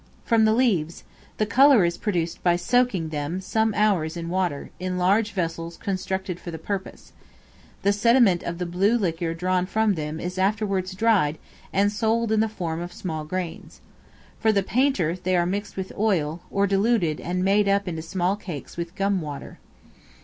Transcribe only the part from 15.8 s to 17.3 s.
oil, or diluted